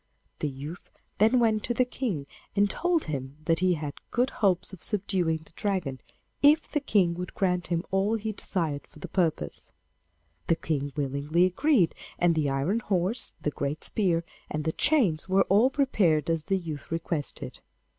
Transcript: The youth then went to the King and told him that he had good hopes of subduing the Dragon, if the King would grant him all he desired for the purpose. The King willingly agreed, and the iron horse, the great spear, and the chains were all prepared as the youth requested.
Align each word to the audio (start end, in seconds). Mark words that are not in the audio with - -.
The 0.39 0.49
youth 0.49 0.89
then 1.19 1.37
went 1.37 1.63
to 1.65 1.75
the 1.75 1.85
King 1.85 2.25
and 2.55 2.67
told 2.67 3.03
him 3.03 3.37
that 3.45 3.59
he 3.59 3.75
had 3.75 4.01
good 4.09 4.31
hopes 4.31 4.73
of 4.73 4.81
subduing 4.81 5.41
the 5.45 5.51
Dragon, 5.55 6.01
if 6.41 6.67
the 6.67 6.79
King 6.79 7.13
would 7.13 7.35
grant 7.35 7.67
him 7.67 7.83
all 7.91 8.15
he 8.15 8.31
desired 8.31 8.87
for 8.87 8.97
the 8.97 9.07
purpose. 9.07 9.71
The 10.47 10.55
King 10.55 10.91
willingly 10.95 11.45
agreed, 11.45 11.93
and 12.17 12.33
the 12.33 12.49
iron 12.49 12.79
horse, 12.79 13.35
the 13.41 13.51
great 13.51 13.83
spear, 13.83 14.23
and 14.49 14.63
the 14.63 14.71
chains 14.71 15.29
were 15.29 15.43
all 15.49 15.69
prepared 15.69 16.31
as 16.31 16.45
the 16.45 16.57
youth 16.57 16.89
requested. 16.89 17.59